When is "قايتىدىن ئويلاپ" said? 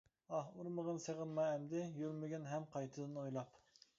2.77-3.63